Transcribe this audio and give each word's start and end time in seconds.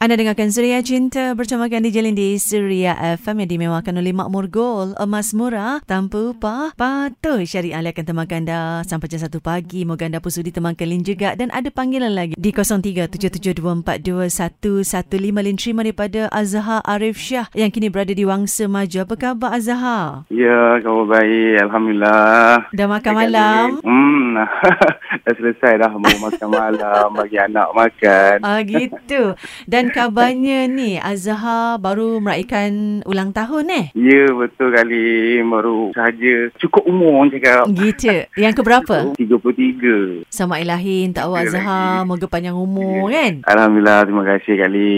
Anda 0.00 0.16
dengarkan 0.16 0.48
Suria 0.48 0.80
Cinta 0.80 1.36
bersama 1.36 1.68
Gandhi 1.68 1.92
Jalin 1.92 2.16
di 2.16 2.40
Suria 2.40 2.96
FM 3.20 3.44
yang 3.44 3.52
dimewakan 3.52 4.00
oleh 4.00 4.16
Makmur 4.16 4.48
Gold. 4.48 4.96
Emas 4.96 5.36
murah, 5.36 5.84
tanpa 5.84 6.32
upah, 6.32 6.72
patuh 6.72 7.44
syariah 7.44 7.84
akan 7.84 8.04
temankan 8.08 8.48
anda 8.48 8.80
sampai 8.88 9.12
jam 9.12 9.20
1 9.20 9.28
pagi. 9.44 9.84
Moga 9.84 10.08
anda 10.08 10.24
pun 10.24 10.32
sudi 10.32 10.56
temankan 10.56 10.88
Lin 10.88 11.04
juga. 11.04 11.36
Dan 11.36 11.52
ada 11.52 11.68
panggilan 11.68 12.16
lagi 12.16 12.32
di 12.32 12.48
0377242115 12.48 15.20
Lin 15.20 15.60
terima 15.60 15.84
daripada 15.84 16.32
Azhar 16.32 16.80
Arif 16.88 17.20
Shah 17.20 17.52
yang 17.52 17.68
kini 17.68 17.92
berada 17.92 18.16
di 18.16 18.24
Wangsa 18.24 18.72
Maju. 18.72 19.04
Apa 19.04 19.20
khabar 19.20 19.52
Azhar? 19.52 20.24
Ya, 20.32 20.80
khabar 20.80 21.12
baik. 21.12 21.68
Alhamdulillah. 21.68 22.72
Dah 22.72 22.88
makan 22.88 23.12
malam? 23.12 23.84
Hmm, 23.84 24.48
dah 25.28 25.34
selesai 25.36 25.76
dah 25.76 25.92
mau 25.92 26.16
makan 26.24 26.48
malam 26.48 27.20
bagi 27.20 27.36
anak 27.36 27.68
makan. 27.76 28.40
Ah 28.40 28.64
gitu. 28.64 29.36
Dan 29.68 29.89
kabarnya 29.90 30.66
ni 30.66 30.96
Azhar 30.96 31.76
baru 31.76 32.18
meraihkan 32.18 33.02
ulang 33.04 33.30
tahun 33.30 33.66
eh? 33.68 33.84
Ya 33.92 34.30
betul 34.30 34.70
kali 34.70 35.02
baru 35.42 35.90
saja 35.92 36.48
cukup 36.56 36.86
umur 36.86 37.20
orang 37.20 37.30
cakap. 37.30 37.64
Gitu. 37.70 38.26
Yang 38.34 38.54
keberapa? 38.58 38.96
33. 39.20 40.26
Sama 40.28 40.58
ilahi 40.58 41.10
tak 41.10 41.26
awak 41.26 41.46
Azhar 41.46 42.02
moga 42.04 42.26
panjang 42.26 42.54
umur 42.54 43.10
Ya. 43.10 43.26
kan? 43.28 43.32
Alhamdulillah 43.46 44.00
terima 44.04 44.24
kasih 44.26 44.54
kali. 44.56 44.90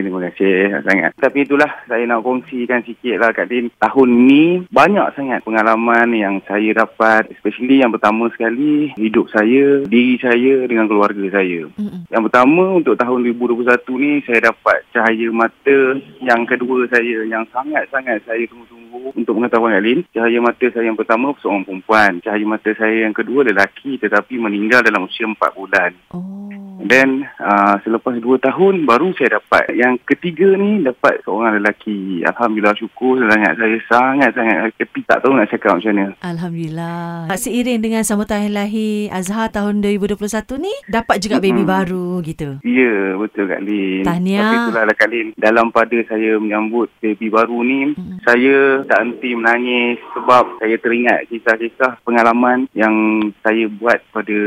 Terima 0.00 0.20
kasih 0.30 0.54
sangat. 0.82 1.10
Tapi 1.14 1.38
itulah 1.42 1.70
saya 1.84 2.04
nak 2.04 2.22
kongsikan 2.22 2.82
sikit 2.82 3.16
lah 3.18 3.30
Kak 3.30 3.48
Din. 3.48 3.68
Tahun 3.76 4.08
ni 4.08 4.64
banyak 4.68 5.06
sangat 5.14 5.44
pengalaman 5.44 6.08
yang 6.12 6.34
saya 6.44 6.72
dapat. 6.74 7.28
Especially 7.30 7.80
yang 7.80 7.90
pertama 7.90 8.28
sekali 8.30 8.92
hidup 8.96 9.28
saya, 9.28 9.84
diri 9.84 10.16
saya 10.18 10.64
dengan 10.64 10.86
keluarga 10.86 11.20
saya. 11.30 11.68
Mm-mm. 11.74 12.08
Yang 12.08 12.22
pertama 12.30 12.62
untuk 12.74 12.94
tahun 12.94 13.18
2021 13.28 13.66
ni 13.98 14.10
saya 14.24 14.37
dapat 14.42 14.84
cahaya 14.92 15.28
mata 15.32 15.78
yang 16.20 16.44
kedua 16.44 16.86
saya 16.92 17.24
yang 17.24 17.42
sangat-sangat 17.50 18.22
saya 18.28 18.44
tunggu-tunggu 18.46 19.16
untuk 19.16 19.34
mengetahui 19.38 19.78
Kak 19.78 19.84
Lin. 19.86 19.98
Cahaya 20.10 20.38
mata 20.42 20.66
saya 20.74 20.84
yang 20.90 20.98
pertama 20.98 21.30
seorang 21.38 21.62
perempuan. 21.62 22.18
Cahaya 22.18 22.42
mata 22.42 22.70
saya 22.74 23.06
yang 23.06 23.14
kedua 23.14 23.46
lelaki 23.46 23.94
tetapi 24.02 24.34
meninggal 24.42 24.82
dalam 24.82 25.06
usia 25.06 25.26
4 25.26 25.38
bulan. 25.54 25.94
Oh. 26.10 26.37
Dan 26.88 27.28
uh, 27.36 27.76
selepas 27.84 28.16
2 28.16 28.24
tahun 28.40 28.88
baru 28.88 29.12
saya 29.20 29.36
dapat. 29.36 29.76
Yang 29.76 30.00
ketiga 30.08 30.56
ni 30.56 30.80
dapat 30.80 31.20
seorang 31.28 31.60
lelaki. 31.60 32.24
Alhamdulillah 32.24 32.72
syukur 32.80 33.20
sangat. 33.28 33.60
Saya 33.60 33.76
sangat-sangat 33.92 34.72
happy. 34.72 35.00
Tak 35.04 35.20
tahu 35.20 35.36
nak 35.36 35.52
cakap 35.52 35.76
macam 35.76 35.92
mana. 35.92 36.16
Alhamdulillah. 36.24 37.28
Seiring 37.36 37.84
dengan 37.84 38.02
sambutan 38.02 38.48
hari 38.48 38.52
lahir 38.56 39.12
Azhar 39.12 39.52
tahun 39.52 39.84
2021 39.84 40.16
ni 40.58 40.72
dapat 40.88 41.20
juga 41.20 41.36
baby 41.38 41.62
Mm-mm. 41.62 41.68
baru 41.68 42.08
gitu. 42.24 42.48
Ya, 42.64 43.14
betul 43.20 43.52
Kak 43.52 43.62
Lin. 43.62 44.02
Tahniah. 44.08 44.40
Tapi 44.40 44.56
itulah 44.64 44.82
lah 44.88 44.96
Kak 44.96 45.08
Lin. 45.12 45.26
Dalam 45.36 45.68
pada 45.68 45.98
saya 46.08 46.40
menyambut 46.40 46.88
baby 47.04 47.28
baru 47.28 47.58
ni, 47.62 47.92
Mm-mm. 47.92 48.24
saya 48.24 48.82
tak 48.88 49.04
henti 49.04 49.36
menangis 49.36 50.00
sebab 50.16 50.56
saya 50.56 50.76
teringat 50.80 51.28
kisah-kisah 51.28 52.00
pengalaman 52.02 52.64
yang 52.72 53.20
saya 53.44 53.68
buat 53.68 54.00
pada 54.10 54.38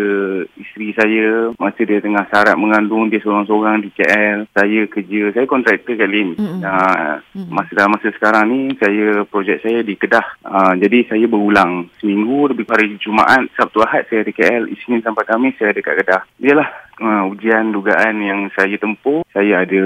isteri 0.57 0.89
saya 0.97 1.53
masa 1.61 1.81
dia 1.85 2.01
tengah 2.01 2.25
syarat 2.31 2.55
mengandung 2.55 3.11
dia 3.11 3.19
seorang-seorang 3.19 3.83
di 3.83 3.91
KL. 3.91 4.47
Saya 4.55 4.87
kerja, 4.87 5.35
saya 5.35 5.43
kontraktor. 5.43 5.99
Mm-mm. 5.99 6.63
Uh, 6.63 7.19
Mm-mm. 7.35 7.51
masa 7.51 7.71
dalam 7.75 7.91
masa 7.91 8.07
sekarang 8.15 8.47
ni, 8.47 8.61
saya 8.79 9.27
projek 9.27 9.59
saya 9.59 9.83
di 9.83 9.99
Kedah. 9.99 10.23
Uh, 10.47 10.73
jadi 10.79 11.11
saya 11.11 11.27
berulang 11.27 11.91
seminggu 11.99 12.47
lebih 12.55 12.63
hari 12.71 12.95
Jumaat, 12.95 13.51
Sabtu 13.59 13.83
Ahad 13.83 14.07
saya 14.07 14.23
di 14.23 14.31
KL, 14.31 14.71
Isnin 14.71 15.03
sampai 15.03 15.27
Khamis 15.27 15.59
saya 15.59 15.75
dekat 15.75 15.99
Kedah. 15.99 16.23
Dialah 16.39 16.69
uh, 17.01 17.23
ujian 17.33 17.73
dugaan 17.73 18.21
yang 18.21 18.47
saya 18.53 18.77
tempuh. 18.77 19.25
Saya 19.33 19.65
ada 19.65 19.83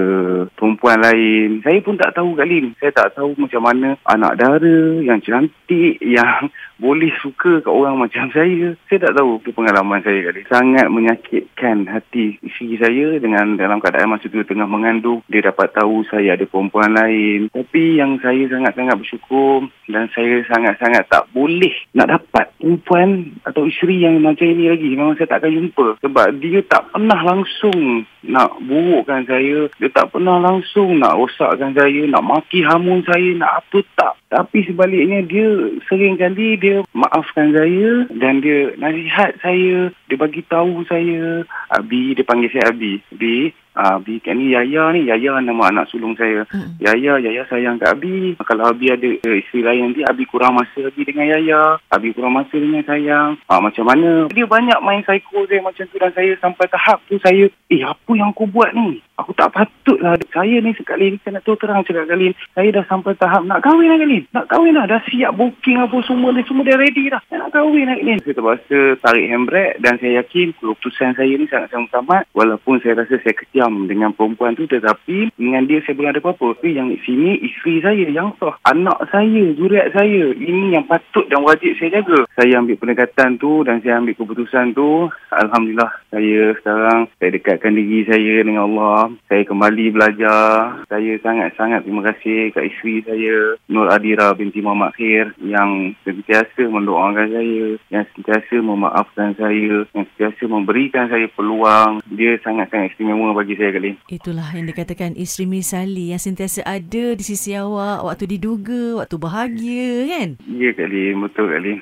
perempuan 0.53 0.99
lain. 0.99 1.63
Saya 1.63 1.79
pun 1.79 1.95
tak 1.95 2.13
tahu 2.13 2.35
Kak 2.35 2.47
Lin. 2.47 2.75
Saya 2.77 2.91
tak 2.91 3.15
tahu 3.15 3.33
macam 3.39 3.61
mana 3.63 3.95
anak 4.03 4.35
dara 4.37 4.77
yang 4.99 5.23
cantik, 5.23 5.97
yang 6.03 6.51
boleh 6.83 7.09
suka 7.23 7.63
kat 7.63 7.71
orang 7.71 7.95
macam 7.95 8.27
saya. 8.35 8.75
Saya 8.91 9.09
tak 9.09 9.15
tahu 9.15 9.39
itu 9.39 9.55
pengalaman 9.55 10.03
saya 10.03 10.19
Kak 10.27 10.33
Lin. 10.35 10.45
Sangat 10.51 10.87
menyakitkan 10.91 11.77
hati 11.87 12.35
isteri 12.43 12.75
saya 12.77 13.07
dengan 13.21 13.55
dalam 13.55 13.79
keadaan 13.79 14.11
masa 14.11 14.27
tu 14.27 14.43
tengah 14.43 14.67
mengandung. 14.67 15.23
Dia 15.31 15.47
dapat 15.47 15.71
tahu 15.71 16.03
saya 16.11 16.35
ada 16.35 16.43
perempuan 16.43 16.91
lain. 16.91 17.47
Tapi 17.53 18.01
yang 18.01 18.19
saya 18.19 18.43
sangat-sangat 18.51 18.95
bersyukur 18.99 19.71
dan 19.87 20.09
saya 20.11 20.43
sangat-sangat 20.49 21.07
tak 21.07 21.29
boleh 21.31 21.73
nak 21.93 22.11
dapat 22.11 22.49
perempuan 22.57 23.37
atau 23.45 23.69
isteri 23.69 24.01
yang 24.01 24.17
macam 24.19 24.49
ini 24.49 24.73
lagi. 24.73 24.89
Memang 24.97 25.15
saya 25.15 25.29
tak 25.29 25.45
akan 25.45 25.53
jumpa. 25.53 25.87
Sebab 26.01 26.27
dia 26.41 26.59
tak 26.65 26.89
pernah 26.89 27.04
langsung 27.13 28.09
nak 28.25 28.57
burukkan 28.65 29.29
saya. 29.29 29.69
Dia 29.77 29.89
tak 29.93 30.09
pernah 30.15 30.41
langsung 30.41 30.97
nak 30.97 31.13
rosakkan 31.13 31.77
saya, 31.77 32.09
nak 32.09 32.25
maki 32.25 32.65
hamun 32.65 33.05
saya, 33.05 33.37
nak 33.37 33.61
apa 33.61 33.79
tak. 33.93 34.13
Tapi 34.33 34.65
sebaliknya 34.65 35.21
dia 35.21 35.45
sering 35.85 36.17
kali 36.17 36.57
dia 36.57 36.81
maafkan 36.97 37.53
saya 37.53 38.09
dan 38.17 38.41
dia 38.41 38.73
nasihat 38.81 39.37
saya. 39.45 39.93
Dia 40.09 40.17
bagi 40.17 40.41
tahu 40.49 40.81
saya, 40.89 41.45
Abi, 41.69 42.17
dia 42.17 42.25
panggil 42.25 42.49
saya 42.49 42.73
Abi. 42.73 42.97
Abi, 43.13 43.53
ah, 43.75 43.99
Abi 43.99 44.23
kan 44.23 44.39
ni 44.39 44.55
Yaya 44.55 44.91
ni, 44.95 45.05
Yaya 45.05 45.39
nama 45.43 45.69
anak 45.69 45.91
sulung 45.91 46.15
saya. 46.15 46.47
Mm. 46.49 46.81
Yaya, 46.81 47.13
Yaya 47.21 47.43
sayang 47.51 47.77
kat 47.77 47.95
Abi. 47.95 48.39
Kalau 48.41 48.71
Abi 48.71 48.89
ada 48.89 49.05
uh, 49.05 49.35
isteri 49.35 49.61
lain 49.61 49.91
nanti, 49.91 50.01
Abi 50.07 50.23
kurang 50.25 50.55
masa 50.55 50.87
Abi 50.87 51.03
dengan 51.03 51.27
Yaya. 51.29 51.77
Abi 51.91 52.15
kurang 52.15 52.39
masa 52.39 52.55
dengan 52.55 52.81
sayang. 52.87 53.37
Ah, 53.51 53.59
macam 53.59 53.85
mana? 53.85 54.31
Dia 54.31 54.47
banyak 54.47 54.79
main 54.81 55.03
psycho 55.03 55.43
saya 55.45 55.61
macam 55.61 55.83
tu 55.85 55.97
dan 55.99 56.11
saya 56.15 56.31
sampai 56.39 56.65
tahap 56.71 56.97
tu 57.05 57.19
saya, 57.21 57.45
eh 57.69 57.81
apa 57.83 58.11
yang 58.15 58.31
aku 58.31 58.47
buat 58.49 58.71
ni? 58.73 59.03
Aku 59.15 59.31
tak 59.31 59.55
patut 59.55 59.95
lah. 60.03 60.19
Saya 60.27 60.59
ni 60.59 60.75
sekali 60.75 61.15
ni, 61.15 61.17
saya 61.23 61.39
nak 61.39 61.47
terus 61.47 61.59
terang 61.63 61.87
cakap 61.87 62.03
kali 62.11 62.31
ni. 62.31 62.35
Saya 62.51 62.67
dah 62.75 62.83
sampai 62.91 63.15
tahap 63.15 63.47
nak 63.47 63.63
kahwin 63.63 63.87
lah 63.87 63.97
kali 64.03 64.19
ni. 64.19 64.27
Nak 64.35 64.45
kahwin 64.51 64.75
lah. 64.75 64.83
Dah 64.91 64.99
siap 65.07 65.31
booking 65.39 65.79
apa 65.79 65.95
semua 66.03 66.35
ni. 66.35 66.43
Semua 66.43 66.67
dah 66.67 66.75
ready 66.75 67.07
dah. 67.07 67.23
Saya 67.31 67.47
nak 67.47 67.55
kahwin 67.55 67.87
lah 67.87 67.95
ni. 67.95 68.19
Saya 68.19 68.35
terpaksa 68.35 68.79
tarik 68.99 69.31
handbrake 69.31 69.79
dan 69.79 69.95
saya 70.03 70.19
yakin 70.19 70.51
keputusan 70.59 71.15
saya 71.15 71.31
ni 71.31 71.47
sangat-sangat 71.47 71.87
selamat. 71.95 72.23
Walaupun 72.35 72.75
saya 72.83 72.99
rasa 72.99 73.15
saya 73.23 73.35
ketiam 73.65 73.89
dengan 73.89 74.11
perempuan 74.13 74.53
tu 74.53 74.69
tetapi 74.69 75.33
dengan 75.35 75.65
dia 75.65 75.81
saya 75.83 75.97
belum 75.97 76.09
ada 76.13 76.21
apa-apa. 76.21 76.47
Tapi 76.61 76.77
yang 76.77 76.93
sini 77.01 77.41
isteri 77.41 77.81
saya 77.81 78.05
yang 78.09 78.33
sah. 78.37 78.53
Anak 78.69 79.09
saya, 79.09 79.43
zuriat 79.57 79.89
saya. 79.93 80.33
Ini 80.37 80.77
yang 80.77 80.85
patut 80.85 81.25
dan 81.29 81.41
wajib 81.41 81.73
saya 81.77 82.01
jaga. 82.01 82.29
Saya 82.37 82.61
ambil 82.61 82.77
pendekatan 82.77 83.41
tu 83.41 83.65
dan 83.65 83.81
saya 83.81 83.97
ambil 84.01 84.13
keputusan 84.17 84.77
tu. 84.77 85.09
Alhamdulillah 85.33 85.91
saya 86.13 86.53
sekarang 86.61 87.09
saya 87.17 87.29
dekatkan 87.33 87.73
diri 87.73 88.05
saya 88.05 88.33
dengan 88.45 88.69
Allah. 88.69 88.99
Saya 89.27 89.43
kembali 89.43 89.85
belajar. 89.93 90.85
Saya 90.85 91.11
sangat-sangat 91.21 91.83
terima 91.83 92.01
kasih 92.13 92.53
kat 92.53 92.69
isteri 92.69 93.01
saya 93.05 93.35
Nur 93.65 93.89
Adira 93.89 94.31
binti 94.37 94.61
Muhammad 94.61 94.93
Khair 94.95 95.33
yang 95.41 95.97
sentiasa 96.05 96.69
mendoakan 96.69 97.27
saya, 97.33 97.65
yang 97.89 98.05
sentiasa 98.13 98.55
memaafkan 98.61 99.33
saya, 99.35 99.85
yang 99.91 100.05
sentiasa 100.13 100.43
memberikan 100.45 101.09
saya 101.09 101.27
peluang. 101.33 102.03
Dia 102.13 102.37
sangat-sangat 102.45 102.93
istimewa 102.93 103.33
bagi 103.33 103.54
saya 103.57 103.71
kali. 103.75 103.97
Itulah 104.11 104.51
yang 104.53 104.67
dikatakan 104.69 105.15
isteri 105.17 105.49
misali 105.49 106.11
yang 106.13 106.21
sentiasa 106.21 106.61
ada 106.63 107.05
di 107.15 107.23
sisi 107.23 107.55
awak 107.55 108.05
waktu 108.05 108.37
diduga, 108.37 109.01
waktu 109.03 109.15
bahagia 109.17 109.89
kan? 110.11 110.29
Ya 110.45 110.71
Kak 110.75 110.87
Lim, 110.91 111.25
betul 111.25 111.49
Kak 111.49 111.61
Lim. 111.63 111.79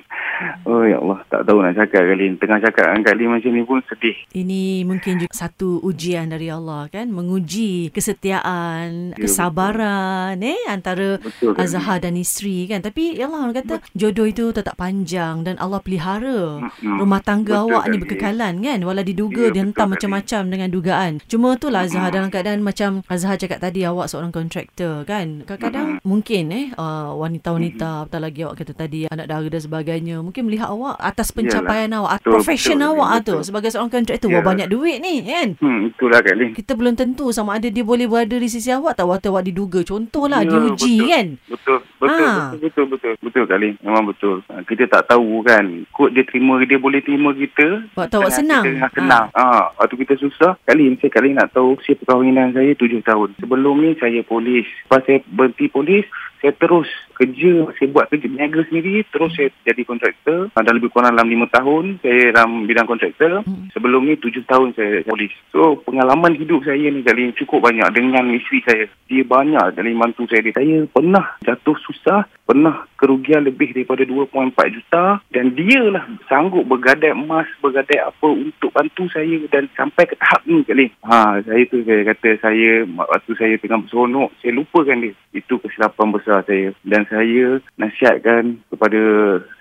Oh 0.65 0.81
ya 0.81 0.97
Allah, 0.97 1.19
tak 1.29 1.41
tahu 1.45 1.61
nak 1.61 1.77
cakap 1.77 2.01
Kak 2.03 2.17
Lim. 2.17 2.33
Tengah 2.39 2.59
cakap 2.59 2.85
dengan 2.89 3.01
Kak 3.05 3.15
Lim 3.15 3.29
macam 3.29 3.51
ni 3.53 3.61
pun 3.63 3.79
sedih. 3.85 4.17
Ini 4.33 4.83
mungkin 4.83 5.13
juga 5.21 5.33
satu 5.33 5.79
ujian 5.83 6.31
dari 6.31 6.49
Allah 6.49 6.89
kan 6.89 7.09
menguji 7.09 7.93
kesetiaan, 7.93 9.13
Ya, 9.13 9.17
kesabaran 9.19 10.39
eh 10.41 10.57
antara 10.65 11.21
Betul 11.21 11.53
Lim. 11.53 11.61
Azhar 11.61 11.97
dan 12.01 12.15
isteri 12.17 12.65
kan. 12.65 12.81
Tapi 12.81 13.19
ya 13.19 13.29
Allah 13.29 13.49
orang 13.49 13.57
kata 13.61 13.75
jodoh 13.93 14.25
itu 14.25 14.49
tetap 14.49 14.73
panjang 14.79 15.45
dan 15.45 15.59
Allah 15.61 15.83
pelihara 15.83 16.63
Mm-mm. 16.63 16.97
rumah 16.97 17.21
tangga 17.21 17.61
Betul, 17.61 17.63
awak 17.69 17.83
Kak 17.83 17.91
ni 17.91 17.97
berkekalan 18.01 18.53
kan 18.63 18.79
walau 18.81 19.03
diduga 19.05 19.43
Ya, 19.43 19.59
dia 19.59 19.63
hentam 19.67 19.91
betul, 19.91 19.93
macam-macam 19.99 20.41
dengan 20.47 20.69
dugaan. 20.71 21.11
Cuma 21.27 21.59
itulah 21.59 21.83
Azhar 21.83 22.09
dalam 22.09 22.31
keadaan 22.31 22.63
macam 22.63 23.03
Azhar 23.11 23.35
cakap 23.35 23.59
tadi 23.59 23.83
awak 23.83 24.07
seorang 24.07 24.31
kontraktor 24.31 25.03
kan. 25.03 25.43
Kadang-kadang 25.43 25.99
mungkin 26.07 26.43
eh 26.55 26.67
uh, 26.79 27.11
wanita-wanita 27.19 28.07
apatah 28.07 28.21
lagi 28.23 28.47
awak 28.47 28.63
kata 28.63 28.73
tadi 28.73 29.03
anak 29.11 29.27
dara 29.27 29.43
dan 29.51 29.61
sebagainya 29.61 30.22
mungkin 30.23 30.47
melihat 30.47 30.67
awak 30.67 30.95
atas 30.97 31.29
pencapaian 31.29 31.91
awak, 31.93 32.17
Betul, 32.17 32.31
profession 32.33 32.77
betul, 32.77 32.91
awak 32.93 33.09
betul. 33.19 33.35
tu 33.35 33.45
sebagai 33.45 33.69
seorang 33.69 33.91
kontraktor 33.91 34.27
wah 34.29 34.39
Ya. 34.39 34.45
banyak 34.45 34.67
duit 34.67 34.97
ni 34.97 35.13
kan. 35.21 35.47
Hmm, 35.59 35.79
itulah 35.87 36.19
Kak 36.19 36.33
Lim. 36.33 36.51
Kita 36.53 36.73
belum 36.73 36.93
tentu 36.93 37.29
sama 37.29 37.55
ada 37.55 37.67
dia 37.67 37.83
boleh 37.83 38.05
berada 38.05 38.33
di 38.33 38.47
sisi 38.47 38.69
awak 38.69 38.95
tak 38.95 39.05
waktu 39.05 39.27
awak 39.27 39.43
diduga. 39.43 39.83
Contohlah 39.83 40.41
Ya, 40.41 40.49
diuji 40.49 40.95
betul. 40.97 41.09
kan. 41.09 41.27
Betul, 41.45 41.77
Betul, 41.99 42.19
Ah. 42.19 42.51
betul, 42.51 42.59
betul, 42.59 42.85
betul, 42.89 43.13
betul 43.21 43.43
kali. 43.45 43.69
Memang 43.79 44.03
betul. 44.05 44.35
Ah, 44.47 44.63
Kita 44.63 44.83
tak 44.87 45.03
tahu 45.07 45.39
kan. 45.41 45.63
Kod 45.89 46.11
dia 46.11 46.23
terima, 46.23 46.59
dia 46.61 46.75
boleh 46.75 46.99
terima 46.99 47.31
kita. 47.31 47.87
Buat 47.93 48.07
tahu 48.07 48.23
Tengah 48.23 48.35
senang. 48.35 48.63
Kita 48.65 48.89
senang. 48.93 49.25
Ah. 49.31 49.71
Waktu 49.75 49.95
kita 49.97 50.13
susah, 50.17 50.55
kali 50.63 50.95
saya 50.97 51.09
kali 51.09 51.31
nak 51.31 51.51
tahu 51.51 51.75
usia 51.75 51.95
perkahwinan 51.95 52.51
saya 52.51 52.71
tujuh 52.73 52.99
tahun. 53.01 53.35
Sebelum 53.37 53.75
ni 53.77 53.95
saya 53.97 54.19
polis. 54.21 54.63
Lepas 54.83 55.01
saya 55.03 55.19
berhenti 55.25 55.65
polis, 55.67 56.03
saya 56.43 56.59
terus 56.59 56.91
kerja, 57.15 57.71
saya 57.79 57.87
buat 57.95 58.11
kerja 58.11 58.27
berniaga 58.27 58.67
sendiri, 58.67 59.07
terus 59.15 59.31
saya 59.31 59.47
jadi 59.63 59.87
kontraktor. 59.87 60.51
Ah, 60.51 60.59
Dah 60.59 60.75
lebih 60.75 60.91
kurang 60.91 61.15
dalam 61.15 61.31
lima 61.31 61.47
tahun, 61.47 62.03
saya 62.03 62.35
dalam 62.35 62.67
bidang 62.67 62.83
kontraktor. 62.83 63.47
Hmm. 63.47 63.71
Sebelum 63.71 64.03
ni 64.03 64.19
tujuh 64.19 64.43
tahun 64.43 64.75
saya 64.75 65.07
polis. 65.07 65.31
So, 65.55 65.79
pengalaman 65.87 66.35
hidup 66.35 66.67
saya 66.67 66.91
ni 66.91 66.99
kali 66.99 67.31
cukup 67.39 67.63
banyak 67.63 67.87
dengan 67.95 68.27
isteri 68.35 68.59
saya. 68.67 68.85
Dia 69.07 69.23
banyak 69.23 69.71
kali 69.71 69.95
bantu 69.95 70.27
saya. 70.27 70.43
Saya 70.51 70.83
pernah 70.91 71.25
jatuh 71.47 71.79
susah, 71.79 72.27
pernah 72.43 72.91
kerugian 73.03 73.43
lebih 73.43 73.75
daripada 73.75 74.07
2.4 74.07 74.55
juta 74.71 75.19
dan 75.35 75.51
dia 75.51 75.83
lah 75.91 76.07
sanggup 76.31 76.63
bergadai 76.63 77.11
emas, 77.11 77.51
bergadai 77.59 77.99
apa 77.99 78.31
untuk 78.31 78.71
bantu 78.71 79.11
saya 79.11 79.43
dan 79.51 79.67
sampai 79.75 80.07
ke 80.07 80.15
tahap 80.15 80.39
ni 80.47 80.63
kali. 80.63 80.87
Ha, 81.03 81.43
saya 81.43 81.67
tu 81.67 81.83
saya 81.83 82.07
kata 82.07 82.39
saya 82.39 82.87
waktu 82.87 83.31
saya 83.35 83.59
tengah 83.59 83.83
berseronok, 83.83 84.31
saya 84.39 84.55
lupakan 84.55 85.03
dia. 85.03 85.11
Itu 85.35 85.59
kesilapan 85.59 86.15
besar 86.15 86.47
saya. 86.47 86.71
Dan 86.87 87.03
saya 87.11 87.59
nasihatkan 87.75 88.63
kepada 88.71 89.01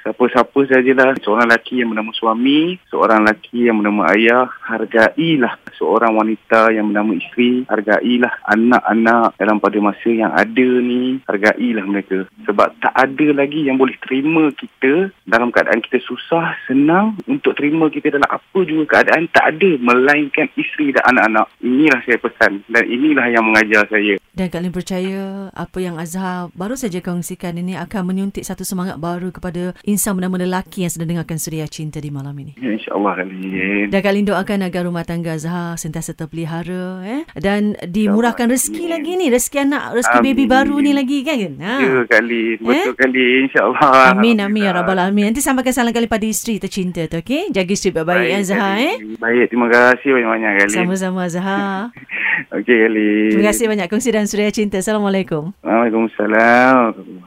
siapa-siapa 0.05 0.59
sajalah 0.69 1.17
seorang 1.23 1.47
lelaki 1.49 1.81
yang 1.81 1.91
bernama 1.95 2.13
suami, 2.13 2.77
seorang 2.91 3.25
lelaki 3.25 3.71
yang 3.71 3.81
bernama 3.81 4.13
ayah, 4.15 4.47
hargailah 4.69 5.57
seorang 5.79 6.13
wanita 6.15 6.75
yang 6.75 6.91
bernama 6.93 7.17
isteri, 7.17 7.65
hargailah 7.67 8.33
anak-anak 8.51 9.35
dalam 9.39 9.59
pada 9.63 9.79
masa 9.81 10.11
yang 10.11 10.31
ada 10.35 10.69
ni, 10.83 11.23
hargailah 11.25 11.85
mereka. 11.87 12.29
Sebab 12.45 12.69
tak 12.83 12.95
ada 12.95 13.27
lagi 13.33 13.67
yang 13.67 13.77
boleh 13.81 13.97
terima 14.05 14.53
kita 14.55 15.11
dalam 15.27 15.51
keadaan 15.51 15.81
kita 15.81 15.99
susah, 16.05 16.57
senang 16.69 17.19
untuk 17.27 17.57
terima 17.57 17.89
kita 17.89 18.13
dalam 18.13 18.29
apa 18.29 18.59
juga 18.65 18.99
keadaan 18.99 19.29
tak 19.33 19.57
ada 19.57 19.71
melainkan 19.81 20.49
isteri 20.55 20.93
dan 20.93 21.17
anak-anak. 21.17 21.47
Inilah 21.65 22.01
saya 22.05 22.19
pesan 22.21 22.53
dan 22.69 22.85
inilah 22.87 23.27
yang 23.33 23.45
mengajar 23.45 23.85
saya. 23.89 24.17
Dan 24.33 24.49
Kak 24.49 24.65
Lin 24.65 24.73
percaya 24.73 25.53
apa 25.53 25.77
yang 25.77 26.01
Azhar 26.01 26.49
baru 26.57 26.73
saja 26.73 27.05
kongsikan 27.05 27.53
ini 27.61 27.77
akan 27.77 28.09
menyuntik 28.09 28.49
satu 28.49 28.65
semangat 28.65 28.97
baru 28.97 29.29
kepada 29.29 29.77
insan 29.85 30.17
bernama 30.17 30.41
lelaki 30.41 30.89
yang 30.89 30.93
sedang 30.93 31.13
dengarkan 31.13 31.37
Suria 31.37 31.69
Cinta 31.69 32.01
di 32.01 32.09
malam 32.09 32.33
ini. 32.41 32.57
Ya, 32.57 32.73
InsyaAllah 32.73 33.21
kali. 33.21 33.93
Dan 33.93 34.01
Kak 34.01 34.13
Lin 34.17 34.25
doakan 34.25 34.65
agar 34.65 34.89
rumah 34.89 35.05
tangga 35.05 35.37
Azhar 35.37 35.77
sentiasa 35.77 36.17
terpelihara 36.17 37.05
eh? 37.05 37.23
dan 37.37 37.77
dimurahkan 37.85 38.49
rezeki 38.49 38.89
Amin. 38.89 38.93
lagi 38.97 39.13
ni, 39.21 39.27
rezeki 39.29 39.59
anak, 39.69 39.83
rezeki 40.01 40.19
Amin. 40.25 40.29
baby 40.33 40.45
baru 40.49 40.77
ni 40.81 40.93
lagi 40.97 41.19
kan? 41.21 41.53
Ha. 41.61 41.75
Ya 41.85 42.01
kali. 42.09 42.57
Betul 42.57 42.95
kali. 43.23 43.47
InsyaAllah. 43.47 44.13
Amin 44.13 44.37
amin 44.43 44.63
ya 44.67 44.73
rabbal 44.75 44.99
alamin. 44.99 45.31
Nanti 45.31 45.41
sampaikan 45.41 45.73
salam 45.73 45.95
kali 45.95 46.11
pada 46.11 46.27
isteri 46.27 46.59
tercinta 46.59 47.07
tu 47.07 47.23
okey. 47.23 47.55
Jaga 47.55 47.73
isteri 47.73 47.91
baik-baik 47.95 48.27
ya 48.27 48.39
Azhar 48.43 48.75
eh. 48.79 48.95
Baik, 49.19 49.45
terima 49.51 49.69
kasih 49.71 50.09
banyak-banyak 50.11 50.51
kali. 50.59 50.75
Sama-sama 50.75 51.21
Azhar. 51.27 51.95
Okey 52.57 52.77
kali. 52.89 53.11
Terima 53.37 53.47
kasih 53.53 53.65
banyak 53.69 53.87
kongsi 53.93 54.11
dan 54.11 54.27
Suria 54.27 54.51
Cinta. 54.51 54.81
Assalamualaikum. 54.81 55.55
Waalaikumsalam. 55.63 57.21